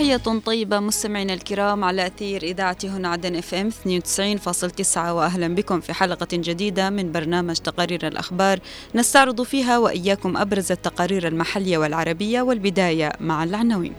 تحية 0.00 0.40
طيبة 0.46 0.80
مستمعينا 0.80 1.34
الكرام 1.34 1.84
على 1.84 2.06
أثير 2.06 2.42
إذاعة 2.42 2.76
هنا 2.84 3.08
عدن 3.08 3.36
إف 3.36 3.54
إم 3.54 3.70
92.9 3.70 4.96
وأهلا 4.96 5.54
بكم 5.54 5.80
في 5.80 5.92
حلقة 5.92 6.28
جديدة 6.32 6.90
من 6.90 7.12
برنامج 7.12 7.56
تقارير 7.56 8.06
الأخبار 8.06 8.58
نستعرض 8.94 9.42
فيها 9.42 9.78
وإياكم 9.78 10.36
أبرز 10.36 10.72
التقارير 10.72 11.28
المحلية 11.28 11.78
والعربية 11.78 12.42
والبداية 12.42 13.12
مع 13.20 13.44
العناوين. 13.44 13.92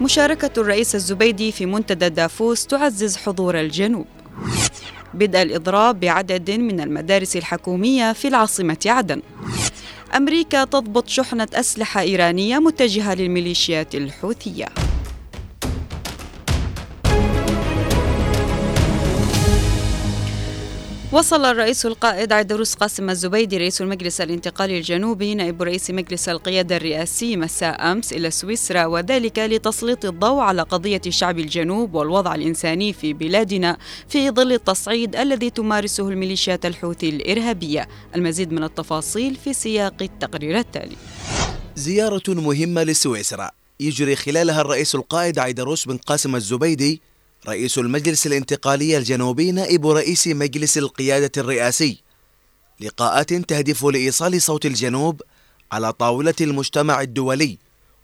مشاركة 0.00 0.60
الرئيس 0.60 0.94
الزبيدي 0.94 1.52
في 1.52 1.66
منتدى 1.66 2.08
دافوس 2.08 2.66
تعزز 2.66 3.16
حضور 3.16 3.60
الجنوب. 3.60 4.06
بدء 5.14 5.42
الإضراب 5.42 6.00
بعدد 6.00 6.50
من 6.50 6.80
المدارس 6.80 7.36
الحكومية 7.36 8.12
في 8.12 8.28
العاصمة 8.28 8.78
عدن. 8.86 9.22
أمريكا 10.16 10.64
تضبط 10.64 11.08
شحنة 11.08 11.48
أسلحة 11.54 12.00
إيرانية 12.00 12.58
متجهة 12.58 13.14
للميليشيات 13.14 13.94
الحوثية. 13.94 14.66
وصل 21.12 21.44
الرئيس 21.44 21.86
القائد 21.86 22.32
عيدروس 22.32 22.74
قاسم 22.74 23.10
الزبيدي 23.10 23.56
رئيس 23.58 23.80
المجلس 23.80 24.20
الانتقالي 24.20 24.78
الجنوبي 24.78 25.34
نائب 25.34 25.62
رئيس 25.62 25.90
مجلس 25.90 26.28
القيادة 26.28 26.76
الرئاسي 26.76 27.36
مساء 27.36 27.92
أمس 27.92 28.12
إلى 28.12 28.30
سويسرا 28.30 28.86
وذلك 28.86 29.38
لتسليط 29.38 30.04
الضوء 30.04 30.40
على 30.40 30.62
قضية 30.62 31.00
شعب 31.08 31.38
الجنوب 31.38 31.94
والوضع 31.94 32.34
الإنساني 32.34 32.92
في 32.92 33.12
بلادنا 33.12 33.76
في 34.08 34.30
ظل 34.30 34.52
التصعيد 34.52 35.16
الذي 35.16 35.50
تمارسه 35.50 36.08
الميليشيات 36.08 36.66
الحوثي 36.66 37.08
الإرهابية. 37.08 37.88
المزيد 38.14 38.52
من 38.52 38.64
التفاصيل 38.64 39.36
في 39.44 39.52
سياق 39.52 39.94
التقرير 40.02 40.58
التالي. 40.58 40.96
زيارة 41.76 42.22
مهمة 42.28 42.82
لسويسرا. 42.82 43.50
يجري 43.80 44.16
خلالها 44.16 44.60
الرئيس 44.60 44.94
القائد 44.94 45.38
عيدروس 45.38 45.84
بن 45.84 45.96
قاسم 45.96 46.36
الزبيدي 46.36 47.00
رئيس 47.48 47.78
المجلس 47.78 48.26
الانتقالي 48.26 48.96
الجنوبي 48.98 49.52
نائب 49.52 49.86
رئيس 49.86 50.26
مجلس 50.26 50.78
القيادة 50.78 51.30
الرئاسي. 51.36 52.02
لقاءات 52.80 53.34
تهدف 53.34 53.84
لإيصال 53.84 54.42
صوت 54.42 54.66
الجنوب 54.66 55.22
على 55.72 55.92
طاولة 55.92 56.34
المجتمع 56.40 57.00
الدولي 57.00 57.58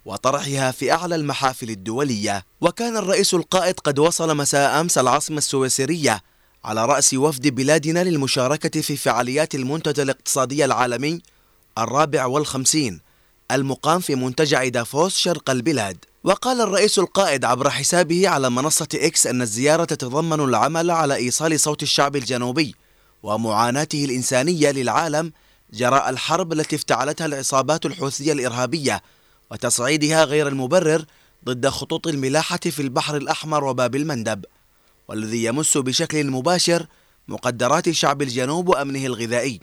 وطرحها 0.05 0.70
في 0.70 0.92
أعلى 0.92 1.14
المحافل 1.14 1.70
الدولية. 1.70 2.45
وكان 2.61 2.97
الرئيس 2.97 3.34
القائد 3.34 3.81
قد 3.81 3.98
وصل 3.98 4.37
مساء 4.37 4.81
أمس 4.81 4.98
العاصمة 4.98 5.39
السويسرية 5.39 6.23
على 6.64 6.84
رأس 6.87 7.14
وفد 7.14 7.48
بلادنا 7.48 8.05
للمشاركة 8.05 8.81
في 8.81 8.97
فعاليات 8.97 9.55
المنتدى 9.55 10.03
الاقتصادي 10.03 10.64
العالمي 10.64 11.20
الرابع 11.79 12.27
والخمسين 12.27 13.01
المقام 13.51 14.01
في 14.01 14.14
منتجع 14.14 14.69
دافوس 14.69 15.17
شرق 15.17 15.51
البلاد. 15.51 15.97
وقال 16.27 16.60
الرئيس 16.60 16.98
القائد 16.98 17.44
عبر 17.44 17.70
حسابه 17.70 18.28
على 18.28 18.50
منصة 18.50 18.88
إكس 18.94 19.27
أن 19.27 19.42
الزيارة 19.42 19.84
تتضمن 19.84 20.41
العمل 20.41 20.91
على 20.91 21.14
إيصال 21.14 21.60
صوت 21.60 21.83
الشعب 21.83 22.16
الجنوبي 22.16 22.74
ومعاناته 23.22 24.05
الإنسانية 24.05 24.70
للعالم 24.70 25.33
جراء 25.72 26.10
الحرب 26.10 26.52
التي 26.52 26.77
افتعلتها 26.77 27.27
العصابات 27.27 27.86
الحوثية 27.86 28.33
الإرهابية 28.33 29.02
وتصعيدها 29.50 30.24
غير 30.24 30.48
المبرر 30.48 31.05
ضد 31.45 31.68
خطوط 31.68 32.06
الملاحة 32.06 32.58
في 32.58 32.83
البحر 32.83 33.17
الأحمر 33.17 33.64
وباب 33.64 33.96
المندب 33.96 34.45
والذي 35.08 35.45
يمس 35.45 35.77
بشكل 35.77 36.27
مباشر 36.27 36.86
مقدرات 37.28 37.90
شعب 37.90 38.22
الجنوب 38.22 38.68
وأمنه 38.68 39.06
الغذائي. 39.06 39.61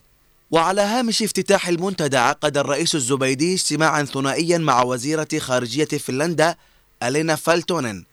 وعلى 0.54 0.82
هامش 0.82 1.24
افتتاح 1.24 1.68
المنتدى 1.68 2.18
عقد 2.18 2.58
الرئيس 2.58 2.96
الزبيدي 2.96 3.54
اجتماعا 3.54 4.04
ثنائيا 4.04 4.58
مع 4.58 4.84
وزيرة 4.84 5.28
خارجية 5.38 5.86
فنلندا 5.86 6.56
ألينا 7.04 7.36
فالتونن 7.36 8.04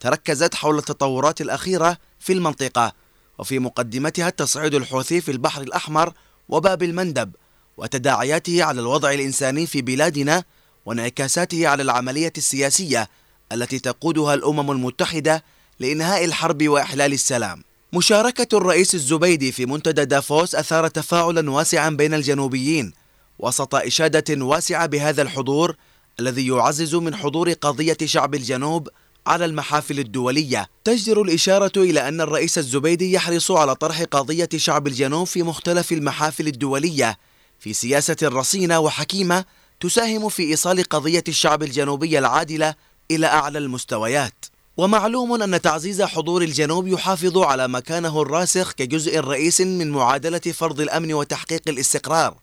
تركزت 0.00 0.54
حول 0.54 0.78
التطورات 0.78 1.40
الأخيرة 1.40 1.98
في 2.20 2.32
المنطقة 2.32 2.92
وفي 3.38 3.58
مقدمتها 3.58 4.28
التصعيد 4.28 4.74
الحوثي 4.74 5.20
في 5.20 5.30
البحر 5.30 5.62
الأحمر 5.62 6.12
وباب 6.48 6.82
المندب 6.82 7.32
وتداعياته 7.76 8.64
على 8.64 8.80
الوضع 8.80 9.12
الإنساني 9.12 9.66
في 9.66 9.82
بلادنا 9.82 10.44
وانعكاساته 10.86 11.68
على 11.68 11.82
العملية 11.82 12.32
السياسية 12.36 13.08
التي 13.52 13.78
تقودها 13.78 14.34
الأمم 14.34 14.70
المتحدة 14.70 15.44
لإنهاء 15.80 16.24
الحرب 16.24 16.68
وإحلال 16.68 17.12
السلام. 17.12 17.64
مشاركة 17.94 18.56
الرئيس 18.58 18.94
الزبيدي 18.94 19.52
في 19.52 19.66
منتدى 19.66 20.04
دافوس 20.04 20.54
أثار 20.54 20.88
تفاعلا 20.88 21.50
واسعا 21.50 21.90
بين 21.90 22.14
الجنوبيين 22.14 22.92
وسط 23.38 23.74
إشادة 23.74 24.44
واسعة 24.44 24.86
بهذا 24.86 25.22
الحضور 25.22 25.76
الذي 26.20 26.46
يعزز 26.46 26.94
من 26.94 27.14
حضور 27.14 27.52
قضية 27.52 27.96
شعب 28.04 28.34
الجنوب 28.34 28.88
على 29.26 29.44
المحافل 29.44 29.98
الدولية. 29.98 30.68
تجدر 30.84 31.22
الإشارة 31.22 31.72
إلى 31.76 32.08
أن 32.08 32.20
الرئيس 32.20 32.58
الزبيدي 32.58 33.12
يحرص 33.12 33.50
على 33.50 33.74
طرح 33.74 34.02
قضية 34.02 34.48
شعب 34.56 34.86
الجنوب 34.86 35.26
في 35.26 35.42
مختلف 35.42 35.92
المحافل 35.92 36.46
الدولية 36.46 37.18
في 37.58 37.72
سياسة 37.72 38.16
رصينة 38.22 38.78
وحكيمة 38.78 39.44
تساهم 39.80 40.28
في 40.28 40.42
إيصال 40.42 40.82
قضية 40.82 41.24
الشعب 41.28 41.62
الجنوبي 41.62 42.18
العادلة 42.18 42.74
إلى 43.10 43.26
أعلى 43.26 43.58
المستويات. 43.58 44.53
ومعلوم 44.76 45.42
أن 45.42 45.60
تعزيز 45.60 46.02
حضور 46.02 46.42
الجنوب 46.42 46.86
يحافظ 46.86 47.38
على 47.38 47.68
مكانه 47.68 48.22
الراسخ 48.22 48.72
كجزء 48.72 49.20
رئيس 49.20 49.60
من 49.60 49.90
معادلة 49.90 50.38
فرض 50.38 50.80
الأمن 50.80 51.14
وتحقيق 51.14 51.62
الاستقرار 51.68 52.36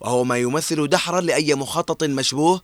وهو 0.00 0.24
ما 0.24 0.38
يمثل 0.38 0.88
دحرا 0.88 1.20
لأي 1.20 1.54
مخطط 1.54 2.04
مشبوه 2.04 2.62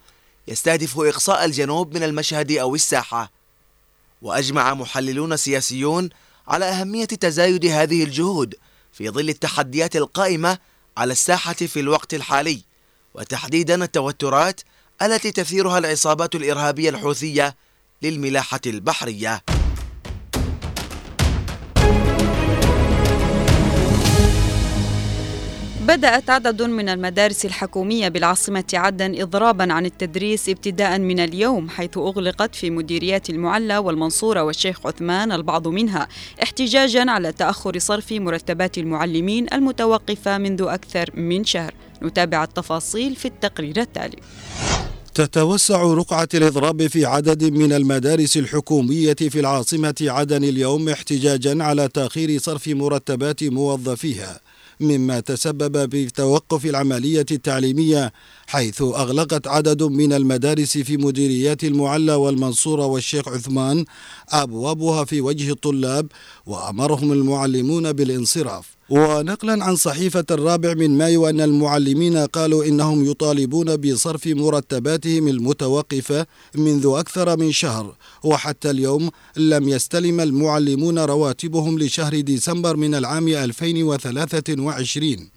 يستهدف 0.49 0.99
إقصاء 0.99 1.45
الجنوب 1.45 1.95
من 1.95 2.03
المشهد 2.03 2.53
أو 2.53 2.75
الساحة. 2.75 3.33
وأجمع 4.23 4.75
محللون 4.75 5.37
سياسيون 5.37 6.09
على 6.49 6.65
أهمية 6.65 7.05
تزايد 7.05 7.67
هذه 7.67 8.05
الجهود 8.05 8.55
في 8.93 9.11
ظل 9.11 9.29
التحديات 9.29 9.97
القائمة 9.97 10.59
على 10.97 11.13
الساحة 11.13 11.53
في 11.53 11.81
الوقت 11.81 12.15
الحالي 12.15 12.63
وتحديدا 13.15 13.85
التوترات 13.85 14.61
التي 15.03 15.33
تثيرها 15.33 15.79
العصابات 15.79 16.35
الإرهابية 16.35 16.91
الحوثية 16.91 17.57
للملاحة 18.03 18.61
البحرية. 18.67 19.41
بدأت 25.87 26.31
عدد 26.31 26.63
من 26.63 26.89
المدارس 26.89 27.45
الحكومية 27.45 28.09
بالعاصمة 28.09 28.65
عدن 28.75 29.21
إضرابا 29.21 29.73
عن 29.73 29.87
التدريس 29.87 30.49
ابتداء 30.49 30.99
من 30.99 31.21
اليوم 31.21 31.69
حيث 31.69 31.99
أغلقت 31.99 32.55
في 32.55 32.71
مديريات 32.71 33.31
المعلى 33.31 33.79
والمنصورة 33.79 34.43
والشيخ 34.43 34.87
عثمان 34.87 35.33
البعض 35.33 35.69
منها 35.69 36.09
احتجاجا 36.43 37.11
على 37.11 37.33
تأخر 37.33 37.79
صرف 37.79 38.13
مرتبات 38.13 38.79
المعلمين 38.79 39.47
المتوقفة 39.53 40.39
منذ 40.39 40.63
أكثر 40.63 41.11
من 41.15 41.45
شهر. 41.45 41.75
نتابع 42.03 42.45
التفاصيل 42.45 43.17
في 43.17 43.29
التقرير 43.29 43.81
التالي. 43.81 44.19
تتوسع 45.17 45.83
رقعة 45.83 46.29
الإضراب 46.35 46.87
في 46.87 47.05
عدد 47.05 47.45
من 47.45 47.73
المدارس 47.73 48.37
الحكومية 48.37 49.15
في 49.15 49.41
العاصمة 49.41 49.95
عدن 50.01 50.45
اليوم 50.45 50.89
احتجاجا 50.89 51.65
على 51.65 51.89
تأخير 51.89 52.41
صرف 52.41 52.69
مرتبات 52.69 53.45
موظفيها 53.45 54.41
مما 54.81 55.21
تسبب 55.21 55.91
في 55.91 56.11
توقف 56.11 56.67
العملية 56.67 57.27
التعليمية 57.31 58.13
حيث 58.47 58.83
أغلقت 58.83 59.47
عدد 59.47 59.83
من 59.83 60.13
المدارس 60.13 60.79
في 60.79 60.97
مديريات 60.97 61.65
المعلى 61.65 62.15
والمنصورة 62.15 62.87
والشيخ 62.87 63.29
عثمان 63.29 63.85
أبوابها 64.29 65.05
في 65.05 65.21
وجه 65.21 65.51
الطلاب 65.51 66.07
وأمرهم 66.47 67.13
المعلمون 67.13 67.93
بالانصراف. 67.93 68.76
ونقلا 68.91 69.65
عن 69.65 69.77
صحيفة 69.77 70.25
الرابع 70.31 70.75
من 70.75 70.99
مايو 70.99 71.29
أن 71.29 71.41
المعلمين 71.41 72.19
قالوا 72.19 72.65
إنهم 72.65 73.11
يطالبون 73.11 73.77
بصرف 73.77 74.27
مرتباتهم 74.27 75.29
المتوقفة 75.29 76.27
منذ 76.55 76.87
أكثر 76.97 77.37
من 77.37 77.53
شهر 77.53 77.95
وحتى 78.25 78.71
اليوم 78.71 79.11
لم 79.37 79.69
يستلم 79.69 80.21
المعلمون 80.21 80.99
رواتبهم 80.99 81.79
لشهر 81.79 82.21
ديسمبر 82.21 82.77
من 82.77 82.95
العام 82.95 83.29
2023 83.29 85.29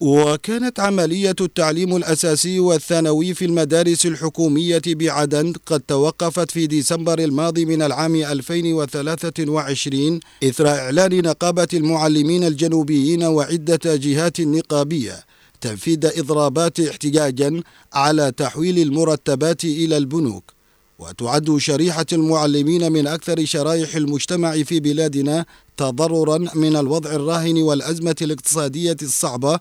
وكانت 0.00 0.80
عملية 0.80 1.36
التعليم 1.40 1.96
الأساسي 1.96 2.60
والثانوي 2.60 3.34
في 3.34 3.44
المدارس 3.44 4.06
الحكومية 4.06 4.82
بعدن 4.86 5.52
قد 5.66 5.80
توقفت 5.80 6.50
في 6.50 6.66
ديسمبر 6.66 7.18
الماضي 7.18 7.64
من 7.64 7.82
العام 7.82 8.14
2023 8.14 10.20
إثر 10.44 10.68
إعلان 10.68 11.22
نقابة 11.22 11.68
المعلمين 11.74 12.44
الجنوبيين 12.44 13.22
وعدة 13.22 13.80
جهات 13.84 14.40
نقابية 14.40 15.24
تنفيذ 15.60 16.06
إضرابات 16.18 16.80
احتجاجا 16.80 17.62
على 17.92 18.32
تحويل 18.36 18.78
المرتبات 18.78 19.64
إلى 19.64 19.96
البنوك. 19.96 20.58
وتعد 20.98 21.56
شريحة 21.58 22.06
المعلمين 22.12 22.92
من 22.92 23.06
أكثر 23.06 23.44
شرائح 23.44 23.94
المجتمع 23.94 24.62
في 24.62 24.80
بلادنا 24.80 25.46
تضررا 25.78 26.38
من 26.54 26.76
الوضع 26.76 27.10
الراهن 27.12 27.62
والأزمة 27.62 28.16
الاقتصادية 28.22 28.96
الصعبة 29.02 29.60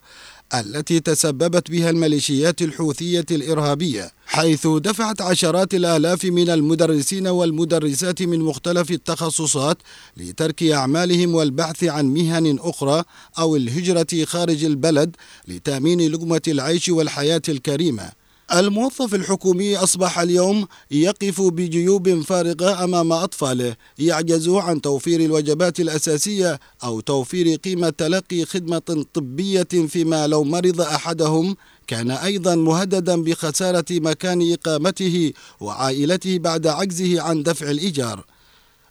التي 0.53 0.99
تسببت 0.99 1.71
بها 1.71 1.89
الميليشيات 1.89 2.61
الحوثية 2.61 3.25
الإرهابية 3.31 4.11
حيث 4.25 4.67
دفعت 4.67 5.21
عشرات 5.21 5.73
الآلاف 5.73 6.25
من 6.25 6.49
المدرسين 6.49 7.27
والمدرسات 7.27 8.21
من 8.21 8.39
مختلف 8.39 8.91
التخصصات 8.91 9.77
لترك 10.17 10.63
أعمالهم 10.63 11.35
والبحث 11.35 11.83
عن 11.83 12.05
مهن 12.05 12.59
أخرى 12.59 13.03
أو 13.39 13.55
الهجرة 13.55 14.25
خارج 14.25 14.63
البلد 14.65 15.15
لتأمين 15.47 16.11
لقمة 16.11 16.41
العيش 16.47 16.89
والحياة 16.89 17.41
الكريمة. 17.49 18.26
الموظف 18.53 19.15
الحكومي 19.15 19.77
أصبح 19.77 20.19
اليوم 20.19 20.67
يقف 20.91 21.41
بجيوب 21.41 22.21
فارغة 22.21 22.83
أمام 22.83 23.11
أطفاله 23.11 23.75
يعجز 23.99 24.49
عن 24.49 24.81
توفير 24.81 25.19
الوجبات 25.19 25.79
الأساسية 25.79 26.59
أو 26.83 26.99
توفير 26.99 27.55
قيمة 27.55 27.89
تلقي 27.89 28.45
خدمة 28.45 29.05
طبية 29.13 29.87
فيما 29.87 30.27
لو 30.27 30.43
مرض 30.43 30.81
أحدهم. 30.81 31.55
كان 31.87 32.11
أيضا 32.11 32.55
مهددا 32.55 33.21
بخسارة 33.21 33.85
مكان 33.91 34.53
إقامته 34.53 35.33
وعائلته 35.59 36.37
بعد 36.37 36.67
عجزه 36.67 37.21
عن 37.21 37.43
دفع 37.43 37.71
الإيجار. 37.71 38.25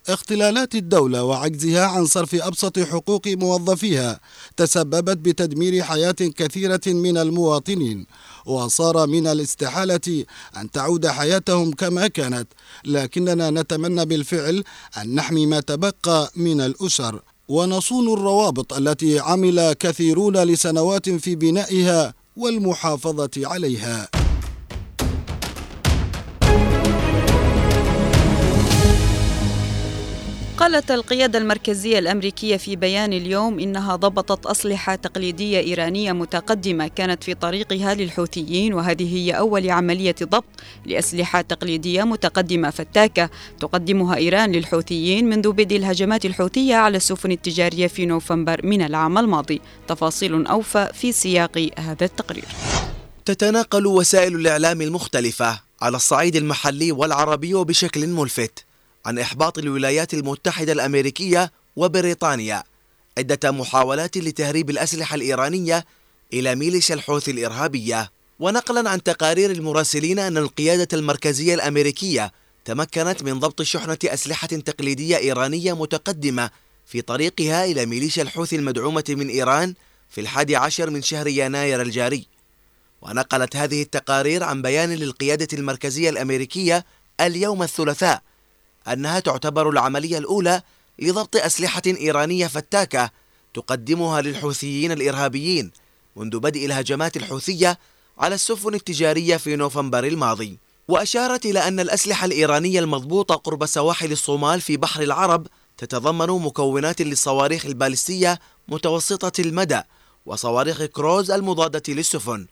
اختلالات 0.08 0.74
الدولة 0.74 1.24
وعجزها 1.24 1.84
عن 1.86 2.06
صرف 2.06 2.34
أبسط 2.34 2.78
حقوق 2.78 3.28
موظفيها 3.28 4.20
تسببت 4.56 5.16
بتدمير 5.16 5.82
حياة 5.82 6.12
كثيرة 6.12 6.80
من 6.86 7.18
المواطنين 7.18 8.06
وصار 8.46 9.06
من 9.06 9.26
الاستحالة 9.26 10.24
أن 10.56 10.70
تعود 10.70 11.06
حياتهم 11.06 11.72
كما 11.72 12.06
كانت. 12.08 12.48
لكننا 12.84 13.50
نتمنى 13.50 14.04
بالفعل 14.04 14.64
أن 14.98 15.14
نحمي 15.14 15.46
ما 15.46 15.60
تبقى 15.60 16.30
من 16.36 16.60
الأسر. 16.60 17.20
ونصون 17.48 18.12
الروابط 18.12 18.72
التي 18.72 19.18
عمل 19.18 19.72
كثيرون 19.72 20.36
لسنوات 20.36 21.10
في 21.10 21.34
بنائها 21.36 22.14
والمحافظة 22.36 23.30
عليها. 23.36 24.08
قالت 30.58 30.90
القيادة 30.90 31.38
المركزية 31.38 31.98
الأمريكية 31.98 32.56
في 32.56 32.76
بيان 32.76 33.12
اليوم 33.12 33.58
إنها 33.58 33.96
ضبطت 33.96 34.46
أسلحة 34.46 34.94
تقليدية 34.94 35.58
إيرانية 35.58 36.12
متقدمة 36.12 36.88
كانت 36.88 37.24
في 37.24 37.34
طريقها 37.34 37.94
للحوثيين 37.94 38.74
وهذه 38.74 39.16
هي 39.16 39.32
أول 39.32 39.70
عملية 39.70 40.14
ضبط 40.22 40.44
لأسلحة 40.86 41.40
تقليدية 41.40 42.04
متقدمة 42.04 42.70
فتاكة 42.70 43.30
تقدمها 43.60 44.16
إيران 44.16 44.52
للحوثيين 44.52 45.28
منذ 45.28 45.52
بدء 45.52 45.76
الهجمات 45.76 46.24
الحوثية 46.24 46.74
على 46.74 46.96
السفن 46.96 47.30
التجارية 47.30 47.86
في 47.86 48.06
نوفمبر 48.06 48.66
من 48.66 48.82
العام 48.82 49.18
الماضي. 49.18 49.60
تفاصيل 49.88 50.46
أوفى 50.46 50.90
في 50.94 51.12
سياق 51.12 51.68
هذا 51.78 52.04
التقرير. 52.04 52.48
تتناقل 53.24 53.86
وسائل 53.86 54.34
الإعلام 54.34 54.82
المختلفة 54.82 55.60
على 55.82 55.96
الصعيد 55.96 56.36
المحلي 56.36 56.92
والعربي 56.92 57.54
وبشكل 57.54 58.06
ملفت. 58.06 58.65
عن 59.06 59.18
إحباط 59.18 59.58
الولايات 59.58 60.14
المتحدة 60.14 60.72
الأمريكية 60.72 61.52
وبريطانيا 61.76 62.62
عدة 63.18 63.50
محاولات 63.50 64.16
لتهريب 64.16 64.70
الأسلحة 64.70 65.14
الإيرانية 65.14 65.84
إلى 66.32 66.54
ميليشيا 66.54 66.94
الحوثي 66.94 67.30
الإرهابية. 67.30 68.10
ونقلا 68.40 68.90
عن 68.90 69.02
تقارير 69.02 69.50
المراسلين 69.50 70.18
أن 70.18 70.36
القيادة 70.36 70.88
المركزية 70.92 71.54
الأمريكية 71.54 72.32
تمكنت 72.64 73.22
من 73.22 73.40
ضبط 73.40 73.62
شحنة 73.62 73.98
أسلحة 74.04 74.46
تقليدية 74.46 75.16
إيرانية 75.16 75.76
متقدمة 75.76 76.50
في 76.86 77.02
طريقها 77.02 77.64
إلى 77.64 77.86
ميليشيا 77.86 78.22
الحوثي 78.22 78.56
المدعومة 78.56 79.04
من 79.08 79.28
إيران 79.28 79.74
في 80.10 80.20
الحادي 80.20 80.56
عشر 80.56 80.90
من 80.90 81.02
شهر 81.02 81.26
يناير 81.26 81.82
الجاري. 81.82 82.26
ونقلت 83.02 83.56
هذه 83.56 83.82
التقارير 83.82 84.42
عن 84.44 84.62
بيان 84.62 84.92
للقيادة 84.92 85.48
المركزية 85.52 86.10
الأمريكية 86.10 86.84
اليوم 87.20 87.62
الثلاثاء. 87.62 88.25
أنها 88.88 89.20
تعتبر 89.20 89.70
العملية 89.70 90.18
الأولى 90.18 90.62
لضبط 90.98 91.36
أسلحة 91.36 91.82
إيرانية 91.86 92.46
فتاكة 92.46 93.10
تقدمها 93.54 94.20
للحوثيين 94.20 94.92
الإرهابيين 94.92 95.70
منذ 96.16 96.38
بدء 96.38 96.66
الهجمات 96.66 97.16
الحوثية 97.16 97.78
على 98.18 98.34
السفن 98.34 98.74
التجارية 98.74 99.36
في 99.36 99.56
نوفمبر 99.56 100.04
الماضي. 100.04 100.58
وأشارت 100.88 101.46
إلى 101.46 101.68
أن 101.68 101.80
الأسلحة 101.80 102.24
الإيرانية 102.24 102.80
المضبوطة 102.80 103.34
قرب 103.34 103.66
سواحل 103.66 104.12
الصومال 104.12 104.60
في 104.60 104.76
بحر 104.76 105.02
العرب 105.02 105.46
تتضمن 105.78 106.42
مكونات 106.42 107.02
للصواريخ 107.02 107.66
البالستية 107.66 108.40
متوسطة 108.68 109.40
المدى 109.40 109.80
وصواريخ 110.26 110.82
كروز 110.82 111.30
المضادة 111.30 111.82
للسفن. 111.88 112.46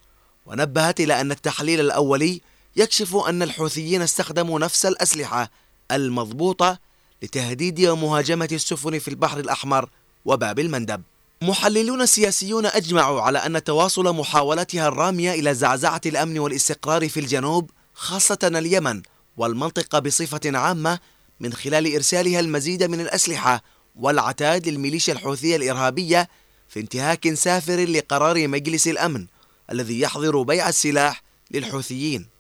ونبهت 0.46 1.00
إلى 1.00 1.20
أن 1.20 1.31
التحليل 1.31 1.81
الأولي 1.81 2.40
يكشف 2.76 3.16
أن 3.16 3.42
الحوثيين 3.42 4.02
استخدموا 4.02 4.58
نفس 4.58 4.86
الأسلحة 4.86 5.50
المضبوطة 5.90 6.78
لتهديد 7.22 7.81
ومهاجمة 7.81 8.48
السفن 8.52 8.98
في 8.98 9.08
البحر 9.08 9.40
الأحمر 9.40 9.88
وباب 10.25 10.58
المندب. 10.58 11.02
محللون 11.42 12.06
سياسيون 12.06 12.66
أجمعوا 12.66 13.20
على 13.20 13.38
أن 13.38 13.64
تواصل 13.64 14.16
محاولتها 14.16 14.88
الرامية 14.88 15.34
إلى 15.34 15.54
زعزعة 15.54 16.00
الأمن 16.06 16.38
والاستقرار 16.38 17.08
في 17.08 17.20
الجنوب 17.20 17.70
خاصة 17.94 18.38
اليمن 18.44 19.02
والمنطقة 19.36 19.98
بصفة 19.98 20.40
عامة 20.58 20.98
من 21.40 21.52
خلال 21.52 21.94
إرسالها 21.94 22.40
المزيد 22.40 22.82
من 22.82 23.00
الأسلحة 23.00 23.62
والعتاد 23.96 24.69
للميليشيا 24.69 25.14
الحوثية 25.14 25.56
الإرهابية 25.56 26.28
في 26.69 26.81
انتهاك 26.81 27.34
سافر 27.34 27.84
لقرار 27.84 28.48
مجلس 28.48 28.88
الأمن 28.88 29.26
الذي 29.72 30.00
يحظر 30.00 30.42
بيع 30.42 30.69
السلاح 30.69 31.22
للحوثيين. 31.50 32.33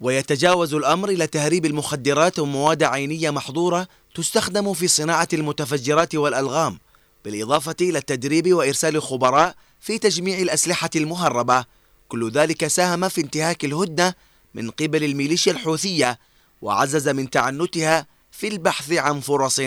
ويتجاوز 0.00 0.74
الأمر 0.74 1.08
إلى 1.08 1.26
تهريب 1.26 1.66
المخدرات 1.66 2.38
ومواد 2.38 2.82
عينية 2.82 3.30
محظورة 3.30 3.88
تستخدم 4.14 4.74
في 4.74 4.88
صناعة 4.88 5.28
المتفجرات 5.32 6.14
والألغام 6.14 6.78
بالإضافة 7.24 7.76
إلى 7.80 7.98
التدريب 7.98 8.52
وإرسال 8.52 9.02
خبراء 9.02 9.54
في 9.80 9.98
تجميع 9.98 10.38
الأسلحة 10.38 10.90
المهربة. 10.96 11.64
كل 12.08 12.30
ذلك 12.30 12.66
ساهم 12.66 13.08
في 13.08 13.20
انتهاك 13.20 13.64
الهدنة 13.64 14.14
من 14.54 14.70
قبل 14.70 15.04
الميليشيا 15.04 15.52
الحوثية 15.52 16.18
وعزز 16.62 17.08
من 17.08 17.30
تعنتها 17.30 18.06
في 18.32 18.48
البحث 18.48 18.92
عن 18.92 19.20
فرص 19.20 19.60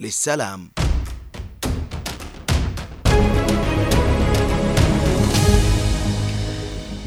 للسلام. 0.00 0.70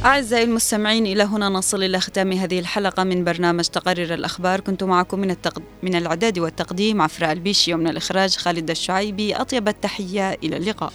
أعزائي 0.06 0.44
المستمعين 0.44 1.06
إلى 1.06 1.24
هنا 1.24 1.50
نصل 1.50 1.84
إلى 1.84 2.00
ختام 2.00 2.32
هذه 2.32 2.60
الحلقة 2.60 3.04
من 3.04 3.24
برنامج 3.24 3.66
تقرر 3.66 4.14
الأخبار. 4.14 4.60
كنت 4.60 4.84
معكم 4.84 5.20
من, 5.20 5.32
التقد... 5.32 5.64
من 5.84 5.96
الإعداد 5.96 6.40
والتقديم 6.40 7.02
عفراء 7.02 7.32
البيشي 7.32 7.74
ومن 7.74 7.88
الإخراج 7.88 8.36
خالد 8.36 8.70
الشعيبي. 8.70 9.36
أطيب 9.36 9.68
التحية 9.68 10.38
إلى 10.44 10.58
اللقاء. 10.58 10.94